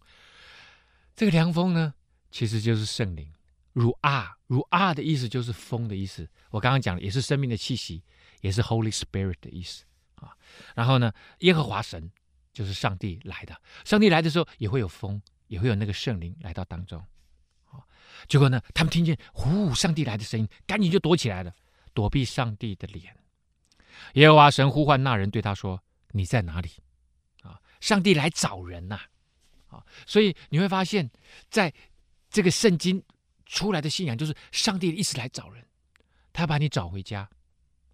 [1.15, 1.95] 这个凉风呢？
[2.31, 3.29] 其实就是圣灵，
[3.73, 6.27] 如啊，如啊的意思就是风的意思。
[6.49, 8.01] 我刚刚讲的也是生命的气息，
[8.39, 9.83] 也是 Holy Spirit 的意思
[10.15, 10.35] 啊。
[10.73, 12.09] 然后呢，耶和华神
[12.53, 16.99] 就是上帝来的，上帝来的时候也会有风，也会有那个圣灵来到当中。
[17.65, 17.83] 啊，
[18.29, 21.53] 结果呢，他们听见呼，上帝来的声音，赶紧就躲起来了，
[21.93, 23.17] 躲避上帝的脸。
[24.13, 26.71] 耶和华神呼唤那人，对他说：“你在哪里？”
[27.43, 29.01] 啊，上帝来找人呐！
[29.67, 31.11] 啊，所以你会发现
[31.49, 31.73] 在。
[32.31, 33.03] 这个圣经
[33.45, 35.63] 出来的信仰就是上帝一直来找人，
[36.31, 37.29] 他把你找回家，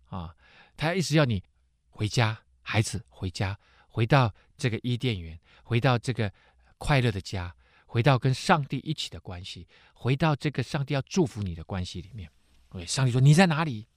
[0.05, 0.35] 啊，
[0.77, 1.43] 他一直要你
[1.89, 6.31] 回家，孩子回家，回到这个伊甸园，回到这个
[6.77, 7.55] 快乐的家，
[7.87, 12.29] 回到跟上帝一起的关系，回到这个上帝要祝福你的关系里面。
[12.69, 13.87] 对，上帝说你在哪里？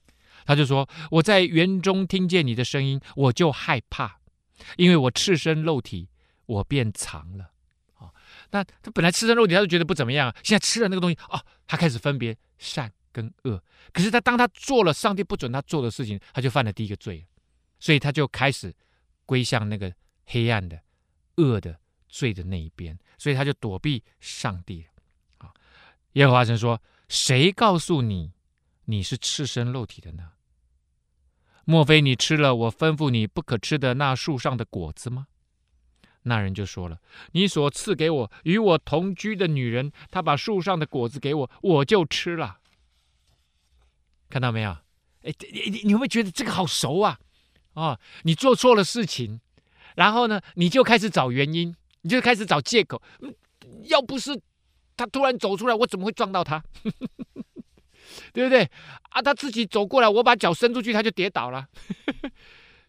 [0.43, 4.19] 他就说我在园中听见你的声音，我就害怕，
[4.77, 6.09] 因为我赤身露体，
[6.47, 7.51] 我便藏了。
[8.51, 10.35] 那他本来吃身肉体，他就觉得不怎么样啊。
[10.43, 13.63] 现在吃了那个东西，哦，他开始分别善跟恶。
[13.91, 17.25] 可是他当他做了上帝不准他做的事情，他就犯了第一个罪，
[17.79, 18.73] 所以他就开始
[19.25, 19.93] 归向那个
[20.25, 20.81] 黑暗的、
[21.37, 24.89] 恶的罪的那一边，所以他就躲避上帝了。
[25.39, 25.53] 啊，
[26.13, 28.33] 耶和华神说：“谁告诉你
[28.85, 30.31] 你是赤身肉体的呢？
[31.63, 35.27] 莫非你吃了我吩咐你不可吃的那树上的果子吗？”
[36.23, 36.99] 那人就说了
[37.33, 42.59] ：“你所赐给我与我同居的女人，她把树上的果子给我，我就吃了。
[44.29, 44.71] 看到没有？
[45.23, 47.19] 哎，你你你会不会觉得这个好熟啊？
[47.73, 49.41] 啊，你做错了事情，
[49.95, 53.01] 然后呢，你就开始找原因，你就开始找借口。
[53.85, 54.39] 要不是
[54.95, 56.63] 他突然走出来，我怎么会撞到他？
[58.33, 58.69] 对不对？
[59.09, 61.67] 啊，他自己走过来，我把脚伸出去，他就跌倒了。”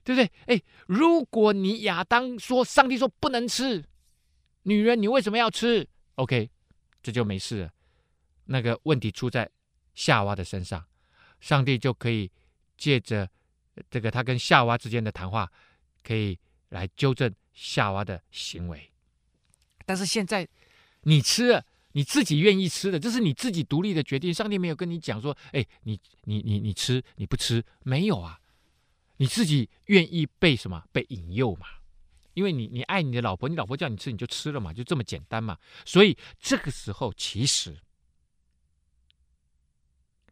[0.05, 0.31] 对不对？
[0.47, 3.85] 哎，如果你亚当说，上帝说不能吃，
[4.63, 6.51] 女人你为什么要吃？OK，
[7.03, 7.73] 这就没事了。
[8.47, 9.49] 那个问题出在
[9.95, 10.85] 夏娃的身上，
[11.41, 12.31] 上帝就可以
[12.77, 13.29] 借着
[13.91, 15.51] 这个他跟夏娃之间的谈话，
[16.03, 16.39] 可以
[16.71, 18.91] 来纠正夏娃的行为。
[19.87, 20.47] 但是现在
[21.03, 24.35] 你吃了，你自己愿意吃的，这是你自己独立的决定。
[24.35, 28.41] 上帝没有跟你讲说，哎，你你你你吃你不吃，没有啊。
[29.23, 31.69] 你自己愿意被什么被引诱嘛？
[32.35, 35.57] 因为你你爱你的老婆，你老婆叫你吃你就吃了嘛，就这么简单嘛。
[35.87, 37.79] 所以这个时候其实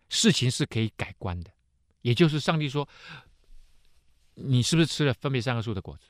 [0.09, 1.53] 事情是可以改观的。
[2.01, 2.89] 也就是上帝说
[4.35, 6.07] ：“你是不是吃了分别三个树的果子？”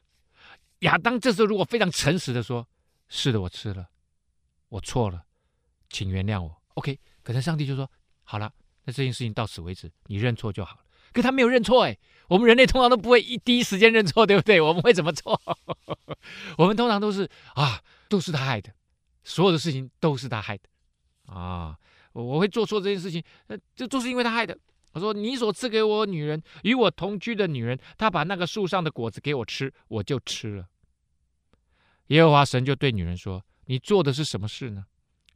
[0.80, 2.66] 亚当这时候如果非常诚实的说
[3.08, 3.90] ：“是的，我吃了，
[4.70, 5.26] 我错了，
[5.90, 6.62] 请原谅我。
[6.76, 7.90] ”OK，可能上帝就说
[8.24, 8.50] ：“好了，
[8.84, 14.60] 那这件事情到此为止，你认错就好了。”可他没有认错哎，我们人类通常都不会一第一时间认错，对不对？
[14.62, 15.40] 我们会怎么做？
[16.58, 18.72] 我们通常都是啊，都是他害的，
[19.24, 20.64] 所有的事情都是他害的
[21.32, 21.76] 啊！
[22.12, 24.56] 我会做错这件事情，呃，这都是因为他害的。
[24.92, 30.66] 我说：“你所赐给我女人，与我同居的女人，她把那个树上的果子给我吃，我就吃了。”
[32.08, 34.86] 耶和华神就对女人说：“你做的是什么事呢？”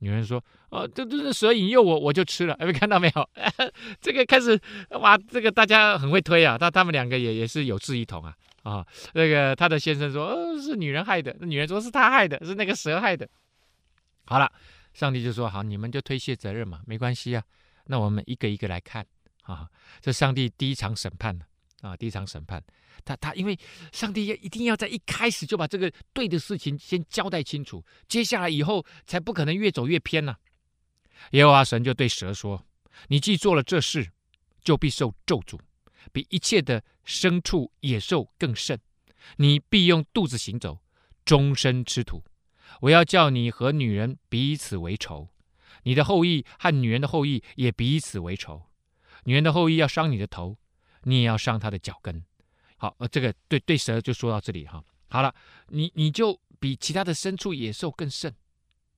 [0.01, 2.55] 女人说：“哦，这这是蛇引诱我，我就吃了。
[2.55, 3.31] 哎看到没有？
[4.03, 6.59] 这个开始哇，这个大家很会推啊。
[6.59, 8.87] 他他们两个也也是有志一同啊啊。
[9.15, 13.29] 那个他的先生说：‘哦，是女人害的。’女人说：‘是他害的，是那个蛇害的。’
[14.27, 14.51] 好了，
[14.93, 17.43] 上帝就说：‘好，你们就推卸责任嘛，没关系啊。
[17.87, 19.07] 那我们一个一个来看
[19.43, 19.69] 啊。
[20.01, 21.39] 这上帝第一场审判
[21.85, 22.63] 啊，第一场审判。’
[23.05, 23.59] 他他因为
[23.93, 30.39] 上帝要一定要在一开始就把这个对的事情先交代清楚，接下来以后才不可能越走越偏呢、啊。
[31.33, 32.67] 耶和华神就对蛇说
[33.09, 34.11] ：“你既做了这事，
[34.63, 35.59] 就必受咒诅，
[36.13, 38.81] 比一切的牲畜野兽更甚。
[39.37, 40.81] 你必用肚子行走，
[41.25, 42.23] 终身吃土。
[42.81, 45.29] 我要叫你和女人彼此为仇，
[45.83, 48.63] 你的后裔和女人的后裔也彼此为仇。
[49.25, 50.59] 女人的后裔要伤你的头，
[51.05, 52.23] 你也要伤他的脚跟。”
[52.77, 54.85] 好，呃，这个对对蛇就说到这里哈。
[55.09, 55.35] 好了，
[55.69, 58.35] 你你就比其他的牲畜野兽更甚，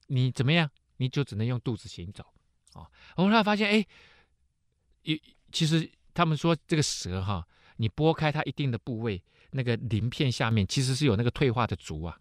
[0.06, 0.68] 你怎么样？
[0.96, 2.24] 你就只能用肚子行走
[2.72, 2.88] 啊。
[3.16, 3.86] 我们后来发现，哎，
[5.04, 12.18] 其其实他们说这个蛇哈，你剥开它一定的部位，那个鳞片下面其实是有那个退化的足啊，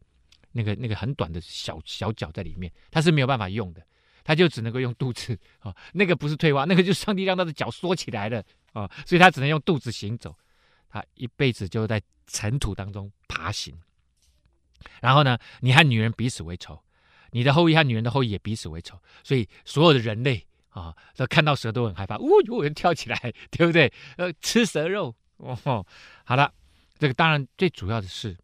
[0.52, 3.82] 那个那个很短的小小脚在里面，它是没有办法用的，
[4.26, 5.74] 它就只能够用肚子啊。
[5.94, 8.44] 那个不是退化，那个就是上帝让它的脚缩起来了
[8.76, 10.36] 啊，所以他只能用肚子行走。
[10.90, 13.78] 他一辈子就在尘土当中爬行，
[15.02, 16.82] 然后呢，你和女人彼此为仇，
[17.32, 23.18] 你的后裔和女人的后裔也彼此为仇，所以所有的人类啊，都看到蛇都很害怕，呜，有人跳起来，
[23.52, 23.92] 对不对？
[24.16, 25.86] 呃，吃蛇肉哦。
[26.24, 26.50] 好了，
[26.98, 28.38] 这个当然最主要的是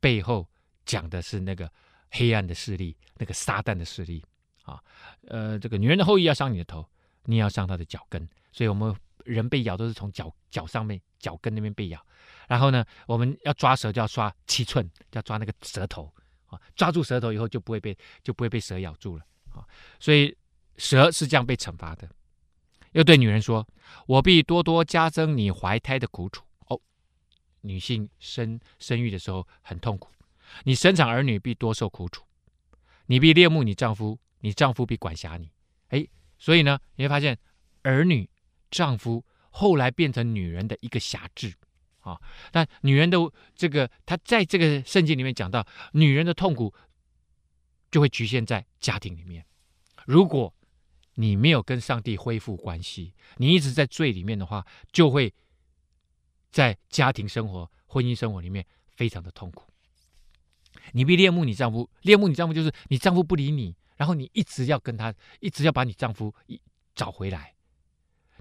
[0.00, 0.44] 背后
[0.84, 1.70] 讲的是那个
[2.10, 4.24] 黑暗的势力，那个撒旦的势力
[4.64, 4.82] 啊。
[5.28, 6.84] 呃，这个女人的后裔要伤你的头，
[7.26, 8.92] 你也要伤她的脚跟，所以我们。
[9.28, 12.04] 人被咬都是从脚脚上面脚跟那边被咬，
[12.48, 16.12] 然后呢，我们要抓蛇就要抓七寸，要抓那个舌头
[16.46, 19.64] 啊，抓住舌头以后就不会被就不会被蛇咬住了啊，
[20.00, 20.34] 所以
[20.78, 22.08] 蛇是这样被惩罚的。
[22.92, 23.68] 又对女人说
[24.08, 26.80] ：“我必多多加增你怀胎的苦楚。”哦，
[27.60, 30.10] 女性生生育的时候很痛苦，
[30.64, 32.24] 你生产儿女必多受苦楚，
[33.04, 35.52] 你必恋慕你丈夫，你丈夫必管辖你。
[35.88, 36.06] 哎，
[36.38, 37.38] 所以呢，你会发现
[37.82, 38.28] 儿女。
[38.70, 41.54] 丈夫后来变成女人的一个辖制
[42.00, 42.20] 啊，
[42.52, 43.18] 但女人的
[43.54, 46.72] 这个，她在这个圣经里面讲到，女人的痛苦
[47.90, 49.44] 就会局限在家庭里面。
[50.06, 50.54] 如果
[51.14, 55.34] 你没有跟上帝恢复关系，你一直在罪里面的话，就会
[56.50, 59.64] 在家庭生活、婚姻生活里面非常的痛苦。
[60.92, 66.32] 你必恋慕你丈夫，恋慕你丈夫就是你丈夫不理你，然后你一直要跟他，一直要把你丈夫
[66.94, 67.54] 找回来。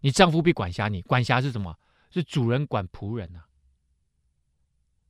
[0.02, 1.78] 你丈夫必管辖你，管辖是什么？
[2.10, 3.46] 是主人管仆人啊，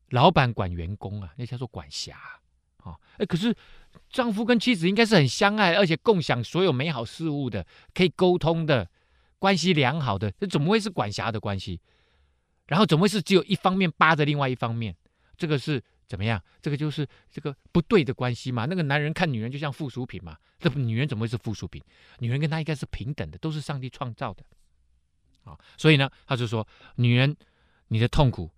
[0.09, 2.17] 老板管员工啊，那叫做管辖
[2.83, 2.97] 啊。
[3.17, 3.55] 哎，可是
[4.09, 8.89] 丈夫跟妻子应该是很相爱，而且共享所有美好事物的，可以沟通的，
[9.39, 11.81] 关系良好的，这怎么会是管辖的关系？
[12.67, 14.95] 然后怎么会是只有一方面扒着另外一方面？
[15.37, 16.41] 这个是怎么样？
[16.61, 18.65] 这个就是这个不对的关系嘛。
[18.65, 21.83] 那个男人看女人就像附属品嘛，这女人怎么会是附属品？
[22.19, 24.43] 女人跟他应该是平等的，都是上帝创造的。
[25.47, 27.33] 啊，所以呢，他就说，女人，
[27.87, 28.51] 你的痛苦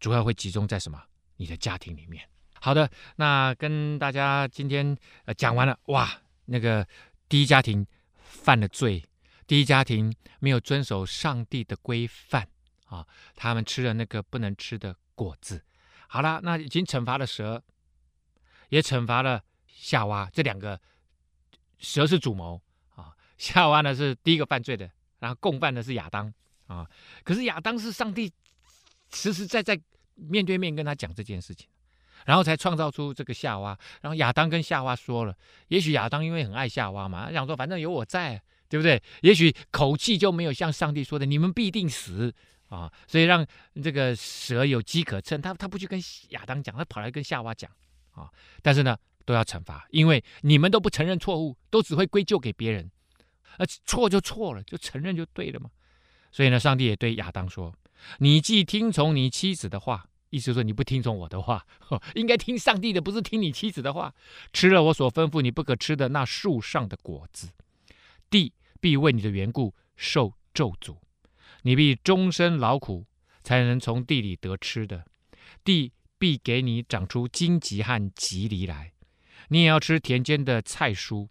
[0.00, 1.00] 主要会集中在什么？
[1.36, 2.28] 你的家庭里面。
[2.60, 6.10] 好的，那跟大家今天呃讲完了，哇，
[6.46, 6.86] 那个
[7.28, 7.86] 第一家庭
[8.22, 9.04] 犯了罪，
[9.46, 12.48] 第一家庭没有遵守上帝的规范
[12.86, 15.62] 啊，他们吃了那个不能吃的果子。
[16.08, 17.62] 好了，那已经惩罚了蛇，
[18.70, 20.80] 也惩罚了夏娃，这两个
[21.78, 22.62] 蛇是主谋
[22.94, 24.90] 啊，夏娃呢是第一个犯罪的。
[25.24, 26.30] 然后共犯的是亚当
[26.66, 26.86] 啊，
[27.22, 28.30] 可是亚当是上帝
[29.10, 29.80] 实实在在
[30.16, 31.66] 面对面跟他讲这件事情，
[32.26, 33.78] 然后才创造出这个夏娃。
[34.02, 35.34] 然后亚当跟夏娃说了，
[35.68, 39.02] 也许亚当因为很爱夏娃嘛，他想说反正有我在，对不对？
[39.22, 42.30] 也许口气就没有像上帝说的你们必定死
[42.68, 43.46] 啊，所以让
[43.82, 45.40] 这个蛇有机可乘。
[45.40, 45.98] 他他不去跟
[46.32, 47.70] 亚当讲，他跑来跟夏娃讲
[48.10, 48.28] 啊。
[48.60, 52.90] 但是呢，都要惩罚，因为你们都不承认错误，都只会归咎给别人。
[53.58, 55.70] 呃，错就错了，就承认就对了嘛。
[56.30, 57.74] 所以呢，上帝也对亚当说
[58.18, 61.64] ：“你既听从你妻子的话，意思说你不听从我的话，
[62.14, 64.12] 应该听上帝的，不是听你妻子的话。
[64.52, 67.50] 吃了我所吩咐你不可吃的那树上的果子，
[68.28, 70.96] 地必为你的缘故受咒诅，
[71.62, 73.06] 你必终身劳苦，
[73.42, 75.04] 才能从地里得吃的。
[75.62, 78.92] 地必给你长出荆棘和棘藜来。”
[79.48, 81.28] 你也要吃田间的菜蔬，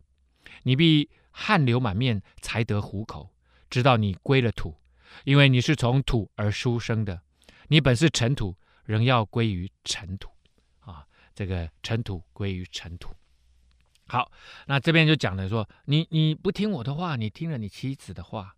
[0.64, 3.30] 你必汗流满面才得糊口，
[3.70, 4.78] 直到你归了土，
[5.26, 7.22] 因为你是从土而出生的，
[7.68, 10.30] 你本是尘土，仍要归于尘土。
[10.80, 13.14] 啊，这个尘土归于尘土。
[14.08, 14.32] 好，
[14.68, 18.56] 那这边就讲了说，你你不听我的话，你听了你妻子的话，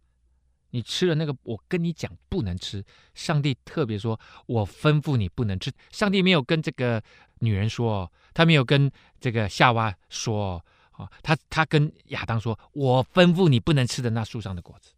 [0.71, 2.83] 你吃了那个我跟你讲不能吃，
[3.13, 7.01] 上帝特别说我吩咐你不能吃，上帝没有跟这个
[7.39, 8.11] 女人说。
[8.37, 10.61] 他没有跟这个夏娃说
[10.97, 14.91] 啊，他他跟亚当说：“我吩咐你不能吃的那树上的果子。”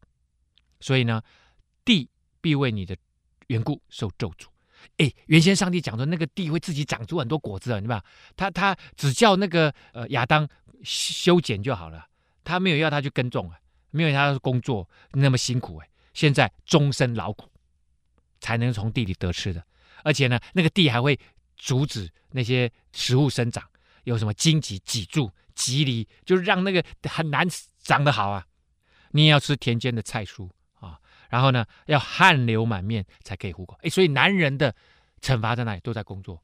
[0.80, 1.22] 所以呢，
[1.84, 2.10] 地
[2.42, 2.96] 必为你的
[3.48, 4.48] 缘故受咒诅。
[4.98, 8.04] 哎，原先上帝讲的那个地会自己长出很多果子啊，对吧？
[8.36, 10.48] 他他只叫那个呃亚当
[10.84, 12.08] 修剪就好了，
[12.44, 13.60] 他没有要他去耕种啊，
[13.92, 15.90] 没有他工作那么辛苦哎。
[16.14, 17.50] 现在终身劳苦
[18.40, 19.64] 才能从地里得吃的，
[20.04, 21.20] 而且呢，那个地还会。
[21.60, 23.68] 阻止那些食物生长，
[24.04, 27.46] 有什么荆棘挤住、棘藜，就是让那个很难
[27.80, 28.46] 长得好啊。
[29.12, 30.48] 你也要吃田间的菜蔬
[30.80, 33.76] 啊，然后呢，要汗流满面才可以糊口。
[33.82, 34.76] 哎，所以男人的
[35.22, 35.80] 惩罚在哪里？
[35.82, 36.40] 都在工作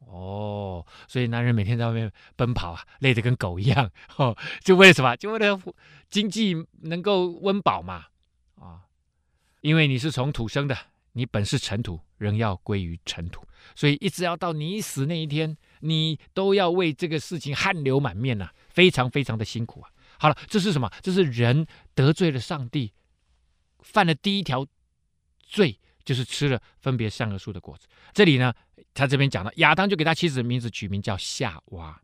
[0.00, 0.84] 哦。
[1.08, 5.16] 所以男人每天在外面奔跑啊，累得跟狗一样 哦，就为什么？
[5.16, 5.58] 就为了
[6.10, 8.06] 经济能够温饱嘛
[8.56, 8.82] 啊。
[9.62, 10.76] 因为你是从土生的，
[11.12, 13.42] 你本是尘土，仍要归于尘土。
[13.74, 19.90] 所以一直要到你死那一天，你都要为这个事情汗流满面呐、啊，非常非常的辛苦啊。
[20.18, 20.90] 好了，这是什么？
[21.02, 22.92] 这是人得罪了上帝，
[23.80, 24.66] 犯了第一条
[25.40, 27.86] 罪，就是吃了分别善恶树的果子。
[28.12, 28.54] 这里呢，
[28.94, 32.00] 他这边讲了，亚当就给他妻子的名字取名叫夏娃。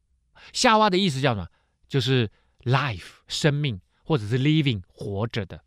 [0.52, 1.48] 夏娃的意思叫什么？
[1.88, 2.30] 就是
[2.64, 5.62] life 生命，或者是 living 活着的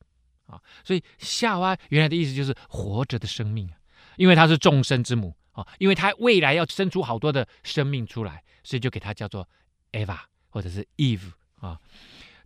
[0.46, 0.62] 啊。
[0.84, 3.76] 所以夏娃原来的意思就是活着的生命啊，
[4.18, 5.36] 因为她是众生之母。
[5.54, 9.48] 啊，因为他未来要生出好多的生命出来，所以就给他叫做
[9.92, 11.80] Eva 或者是 Eve 啊。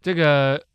[0.02, 0.65] 这个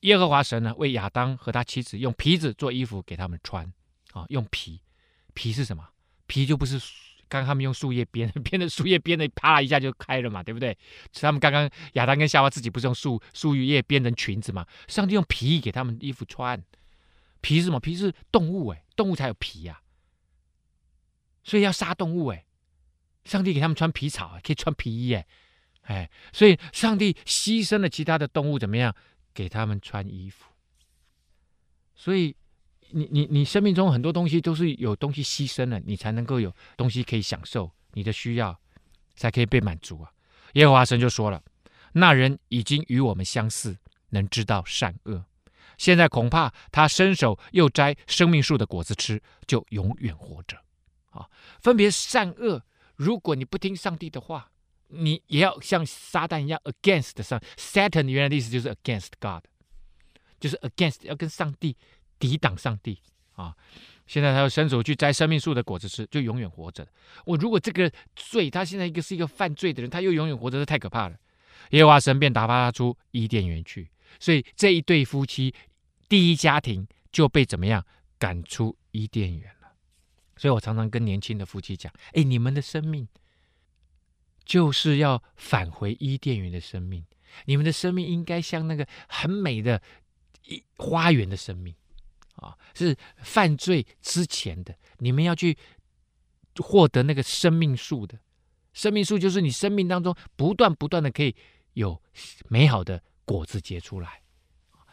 [0.00, 3.64] 耶和华神呢，为亚当和他妻子用皮子做衣服给他们穿
[4.12, 4.80] 啊，用皮，
[5.34, 5.88] 皮是什么？
[6.26, 6.80] 皮就不是
[7.28, 10.76] 刚他们用树叶编 编的，树叶编的啪啦一下就开了嘛，对不对？
[11.12, 14.66] 他们刚刚亚当跟夏娃自己不是用树树叶编成裙子嘛？
[14.86, 16.62] 上帝用皮给他们衣服穿，
[17.40, 17.80] 皮是什么？
[17.80, 19.85] 皮是动物哎，动物才有皮呀、啊。
[21.46, 22.44] 所以要杀动物哎，
[23.24, 25.26] 上帝给他们穿皮草，可以穿皮衣哎，
[25.82, 28.92] 哎，所以上帝牺牲了其他的动物怎么样？
[29.32, 30.46] 给他们穿衣服。
[31.94, 32.34] 所以
[32.90, 38.58] 你你你生命中很多东西都是有东西牺牲了，你才能够有东西可以享受，你的需要
[39.14, 40.10] 才可以被满足啊。
[40.54, 41.40] 耶和华神就说了
[41.94, 43.76] ：“那人已经与我们相似，
[44.10, 45.24] 能知道善恶。
[45.78, 50.58] 现在恐怕他伸手又摘生命树的果子吃，就永远活着。”
[51.16, 51.28] 啊，
[51.60, 52.62] 分别善恶。
[52.94, 54.50] 如果你不听上帝的话，
[54.88, 57.40] 你也要像撒旦一样 against 上。
[57.56, 59.44] Satan 原来的意思就是 against God，
[60.38, 61.76] 就是 against 要跟上帝
[62.18, 63.00] 抵挡上帝
[63.32, 63.54] 啊。
[64.06, 66.86] 现在他要伸手去摘生命树的果子吃，就永远活着。
[67.24, 71.16] 我如果这个罪，他现在一个是一个犯罪的人，他又永远活着，这太可怕了。
[71.70, 75.52] 耶和华神便打发他出伊甸园去，所以这一对夫妻
[76.08, 77.84] 第一家庭就被怎么样
[78.16, 79.55] 赶出伊甸园。
[80.36, 83.08] 所以我常常跟年轻的夫妻讲：“哎，你们的生命
[84.44, 87.04] 就是要返回伊甸园的生命。
[87.46, 89.82] 你们的生命应该像那个很美的
[90.76, 91.74] 花园的生命
[92.36, 94.76] 啊，是犯罪之前的。
[94.98, 95.56] 你们要去
[96.58, 98.18] 获得那个生命树的
[98.72, 101.34] 生命树，就是你生命当中不断不断的可以
[101.72, 102.02] 有
[102.48, 104.22] 美好的果子结出来。”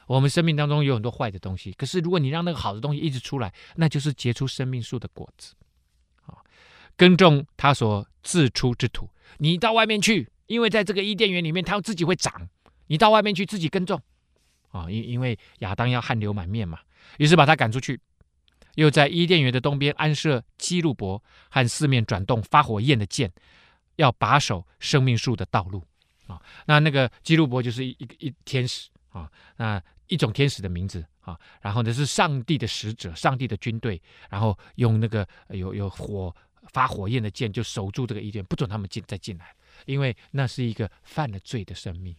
[0.07, 5.53] 我们生命当中有很多坏的东西，可是如果你让那个好的东西一直出来，那就是结出生命树的果子。
[6.25, 6.37] 啊，
[6.97, 12.49] 耕种他所自出之土，你到外面去，因为在这个伊甸园里面，它自己会长。
[12.87, 13.99] 你到外面去自己耕种，
[14.71, 16.79] 啊，因因为亚当要汗流满面嘛，
[17.17, 17.99] 于是把他赶出去，
[18.75, 23.31] 又在伊甸园的东边安设基路伯和四面转动发火焰的箭，
[23.95, 25.81] 要把守生命树的道路。
[26.27, 28.89] 啊，那那个基路伯就是一一个一天使。
[29.09, 36.35] 啊，那一种天使的名字啊，然后呢是上帝的使者，上帝的军队，然后用那个有有火
[36.71, 42.15] 发火焰的箭，就守住这个伊甸，不准他们进再进来，因为那是一个犯了罪的生命。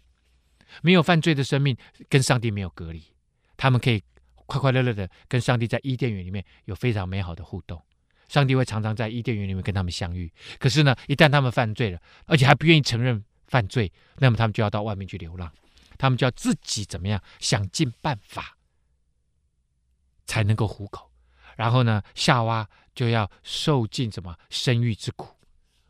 [0.83, 1.77] 没有犯罪的生命
[2.09, 3.03] 跟上帝没有隔离，
[3.57, 4.03] 他们可以
[4.47, 7.81] 快快乐乐的跟上帝在伊甸园里面有非常美好的互动。
[8.29, 10.33] 上帝会常常在伊甸园里面跟他们相遇。
[10.59, 15.53] 可是呢，一旦他们犯罪了，而且还不愿意承认犯罪，那么他们就要到外面去流浪，
[15.99, 18.57] 他们就要自己怎么样想尽办法
[20.27, 21.11] 才能够糊口。
[21.57, 25.37] 然后呢，夏娃就要受尽什么生育之苦。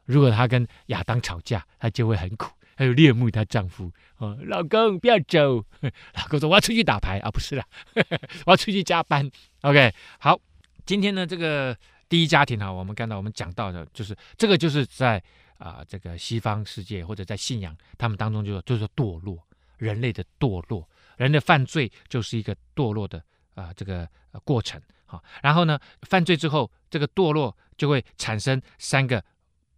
[0.04, 3.90] 如果她跟亚当吵架，她就会很苦，还有恋慕她丈夫。
[4.18, 5.64] 哦，老公不要走，
[6.14, 7.64] 老公说我要出去打牌啊，不是啦，
[8.44, 9.30] 我要出去加班。
[9.62, 10.38] OK，好，
[10.84, 11.74] 今天呢，这个
[12.08, 15.22] 第一家庭哈，我们看到我们讲到的就是这个，就是在
[15.56, 19.38] 啊、这个西方世界或者在信仰他们当中就，就就是堕落，
[19.76, 23.22] 人类的堕落，人的犯罪就是一个堕落的
[23.54, 24.08] 啊、这个
[24.44, 24.80] 过程。
[25.06, 29.22] 好，然后呢，犯罪之后，这个堕落就会产生三个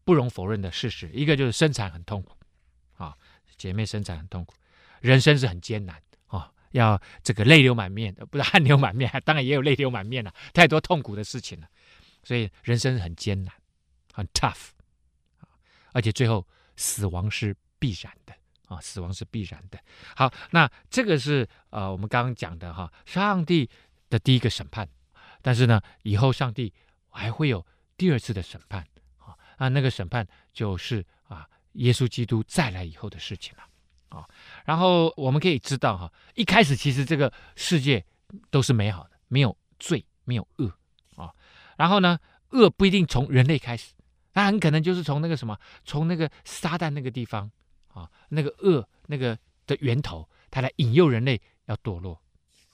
[0.04, 2.36] 不容否认的事实，一个就是生产很痛苦，
[2.94, 3.16] 啊，
[3.56, 4.54] 姐妹生产很痛苦，
[5.00, 11.68] 人生是很艰难啊，要这个泪流满面，不是汗流满面， 当然也有泪流满面了，太多痛苦的事情了，
[12.22, 13.52] 所以人生很艰难，
[14.12, 14.68] 很 tough，
[15.92, 18.34] 而且最后死亡是必然的
[18.66, 19.78] 啊，死亡是必然的。
[20.14, 23.68] 好，那这个是呃我们刚刚讲的哈，上帝
[24.10, 24.88] 的第一个审判。
[25.42, 26.72] 但是呢，以后上帝
[27.08, 27.64] 还会有
[27.96, 28.84] 第二次的审判
[29.18, 33.62] 啊，那那个审判就是啊，耶稣基督再来以后的事情了
[34.08, 34.26] 啊。
[34.64, 38.04] 然后我们可以知道哈，一开始其实这个世界
[38.50, 40.72] 都是美好的，没有罪，没有恶
[41.14, 41.32] 啊。
[41.76, 42.18] 然后呢，
[42.50, 43.92] 恶不一定从人类开始，
[44.32, 47.48] 那很可能就是从那个什么，从那个撒旦那个地方
[47.96, 52.20] 啊，那个恶那个的源头，它来引诱人类要堕落。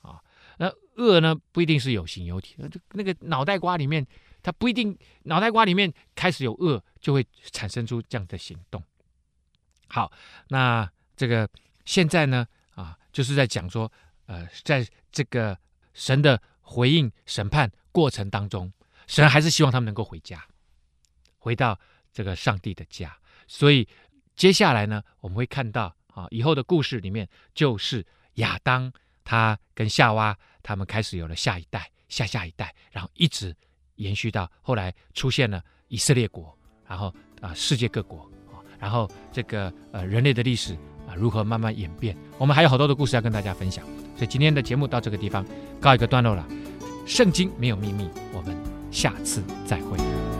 [0.01, 0.21] 啊
[0.57, 4.05] 那恶呢，不一定是有形有体，就那个脑袋瓜里面，
[4.43, 8.83] 它不一定脑袋瓜里面开始有恶，就会产生出这样的行动。
[9.87, 10.11] 好，
[10.49, 11.49] 那这个
[11.85, 12.45] 现在呢，
[12.75, 13.91] 啊，就是在讲说，
[14.25, 15.57] 呃，在这个
[15.93, 18.71] 神的回应审判过程当中，
[19.07, 20.45] 神还是希望他们能够回家，
[21.39, 21.79] 回到
[22.11, 23.17] 这个上帝的家。
[23.47, 23.87] 所以
[24.35, 28.05] 接下来呢，我们会看到啊，以后的故事里面就是
[28.35, 28.91] 亚当。
[29.25, 33.55] 他跟夏娃他们开始有了下一代、下下一代，然后一直
[33.95, 36.53] 延续到后来出现了以色列国，
[36.85, 40.73] 然后啊、世界各国啊，然后这个呃人类的历史
[41.07, 43.85] 啊、如何慢慢演变，我们还有好多的故事要跟大家分享。
[44.17, 45.45] 所以今天的节目到这个地方
[45.79, 46.45] 告一个段落了。
[47.07, 48.53] 圣经没有秘密，我们
[48.91, 50.32] 下次再会。